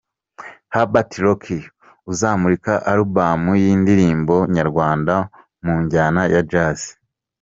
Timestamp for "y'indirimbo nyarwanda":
3.63-5.15